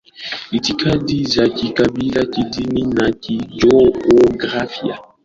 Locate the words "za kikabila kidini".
1.23-2.81